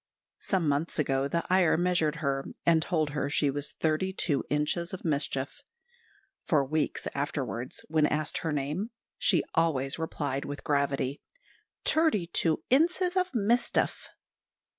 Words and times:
Some 0.39 0.67
months 0.67 0.97
ago, 0.97 1.27
the 1.27 1.45
Iyer 1.47 1.77
measured 1.77 2.15
her, 2.25 2.47
and 2.65 2.81
told 2.81 3.11
her 3.11 3.29
she 3.29 3.51
was 3.51 3.73
thirty 3.73 4.11
two 4.11 4.43
inches 4.49 4.95
of 4.95 5.05
mischief. 5.05 5.61
For 6.47 6.65
weeks 6.65 7.07
afterwards, 7.13 7.85
when 7.87 8.07
asked 8.07 8.39
her 8.39 8.51
name, 8.51 8.89
she 9.19 9.43
always 9.53 9.99
replied 9.99 10.43
with 10.43 10.63
gravity, 10.63 11.21
"Terty 11.85 12.25
two 12.33 12.63
inses 12.71 13.15
of 13.15 13.31
mistef." 13.33 14.07